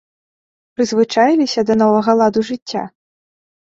Прызвычаіліся 0.77 1.61
да 1.71 1.77
новага 1.85 2.11
ладу 2.23 2.41
жыцця? 2.51 2.83